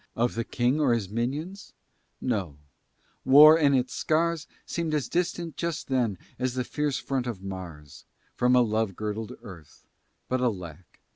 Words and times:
Of 0.15 0.33
the 0.33 0.43
King 0.43 0.79
or 0.79 0.93
his 0.95 1.09
minions? 1.09 1.73
No; 2.19 2.57
war 3.23 3.55
and 3.59 3.75
its 3.75 3.93
scars 3.93 4.47
Seemed 4.65 4.95
as 4.95 5.07
distant 5.07 5.57
just 5.57 5.89
then 5.89 6.17
as 6.39 6.55
the 6.55 6.63
fierce 6.63 6.97
front 6.97 7.27
of 7.27 7.43
Mars 7.43 8.05
From 8.33 8.55
a 8.55 8.61
love 8.61 8.95
girdled 8.95 9.33
earth; 9.43 9.85
but, 10.27 10.41
alack! 10.41 10.99